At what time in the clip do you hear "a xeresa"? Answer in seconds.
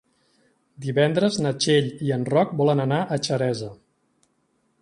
3.17-3.71